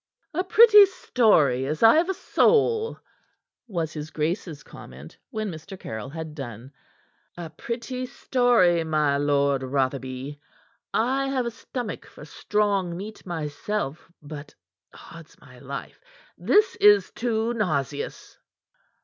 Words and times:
"A 0.33 0.43
pretty 0.43 0.87
story, 0.87 1.67
as 1.67 1.83
I've 1.83 2.09
a 2.09 2.15
soul!" 2.15 2.99
was 3.67 3.93
his 3.93 4.09
grace's 4.09 4.63
comment, 4.63 5.15
when 5.29 5.51
Mr. 5.51 5.79
Caryll 5.79 6.09
had 6.09 6.33
done. 6.33 6.71
"A 7.37 7.51
pretty 7.51 8.07
story, 8.07 8.83
my 8.83 9.17
Lord 9.17 9.61
Rotherby. 9.61 10.39
I 10.91 11.27
have 11.27 11.45
a 11.45 11.51
stomach 11.51 12.07
for 12.07 12.25
strong 12.25 12.97
meat 12.97 13.27
myself. 13.27 14.11
But 14.23 14.55
odds 15.11 15.37
my 15.39 15.59
life! 15.59 16.01
this 16.35 16.75
is 16.77 17.11
too 17.11 17.53
nauseous!" 17.53 18.39